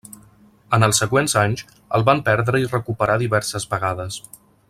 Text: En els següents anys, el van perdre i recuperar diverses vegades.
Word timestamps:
En 0.77 0.85
els 0.87 1.01
següents 1.03 1.35
anys, 1.41 1.63
el 1.99 2.07
van 2.09 2.23
perdre 2.31 2.63
i 2.65 2.67
recuperar 2.73 3.19
diverses 3.27 3.69
vegades. 3.77 4.19